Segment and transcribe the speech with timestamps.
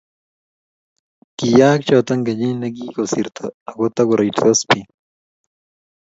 [1.37, 4.89] kiyaaka choto kenyit ne kosirtoi aku tuku rirsot biik